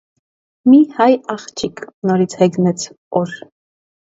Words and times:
-մի 0.73 0.79
հայ 0.95 1.09
աղջիկ,- 1.35 1.85
նորից 2.13 2.37
հեգնեց 2.41 2.89
օր. 3.21 3.37